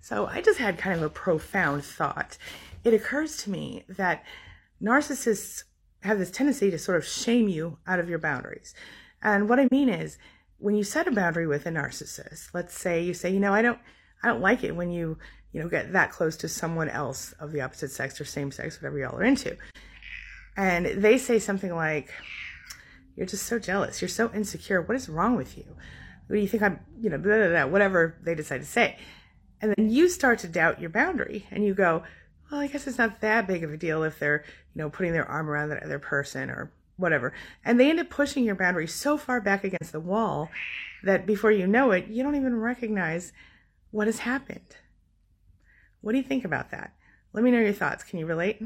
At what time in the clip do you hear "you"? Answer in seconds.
7.48-7.78, 10.74-10.84, 13.02-13.14, 13.30-13.40, 14.90-15.18, 15.52-15.60, 25.56-25.64, 26.42-26.48, 27.00-27.10, 29.90-30.08, 31.64-31.74, 34.74-34.82, 41.50-41.66, 42.08-42.22, 46.18-46.24, 48.18-48.26